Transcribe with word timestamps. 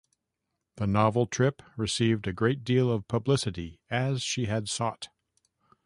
The 0.77 0.87
novel 0.87 1.27
trip 1.27 1.61
received 1.77 2.25
a 2.25 2.33
great 2.33 2.63
deal 2.63 2.91
of 2.91 3.07
publicity, 3.07 3.81
as 3.91 4.23
she 4.23 4.45
had 4.47 4.67
sought. 4.67 5.09